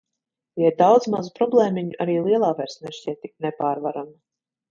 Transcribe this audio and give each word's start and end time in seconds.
Ja 0.61 0.69
ir 0.71 0.77
daudz 0.79 1.07
mazu 1.15 1.33
problēmiņu, 1.39 1.93
arī 2.05 2.15
lielā 2.29 2.49
vairs 2.61 2.75
nešķiet 2.87 3.23
tik 3.27 3.35
nepārvarama. 3.47 4.19